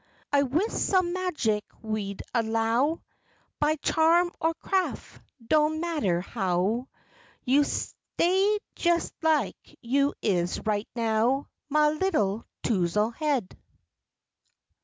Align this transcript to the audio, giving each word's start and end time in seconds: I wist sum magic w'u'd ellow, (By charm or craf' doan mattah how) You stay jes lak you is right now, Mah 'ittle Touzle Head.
I 0.33 0.41
wist 0.41 0.83
sum 0.87 1.13
magic 1.13 1.63
w'u'd 1.83 2.23
ellow, 2.33 3.03
(By 3.59 3.75
charm 3.75 4.31
or 4.39 4.55
craf' 4.55 5.19
doan 5.45 5.79
mattah 5.79 6.21
how) 6.23 6.87
You 7.43 7.63
stay 7.63 8.57
jes 8.79 9.13
lak 9.21 9.53
you 9.79 10.15
is 10.19 10.59
right 10.65 10.89
now, 10.95 11.49
Mah 11.69 11.91
'ittle 12.01 12.47
Touzle 12.63 13.13
Head. 13.13 13.55